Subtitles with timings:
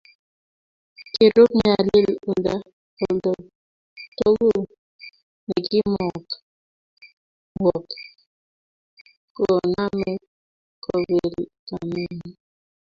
[1.13, 2.07] Kirub nyalil
[3.03, 3.33] oldo
[4.17, 4.61] togul
[5.47, 5.79] ne ki
[7.61, 7.87] wok
[9.37, 10.09] koname
[10.83, 11.33] kopir
[11.67, 12.31] kamenyii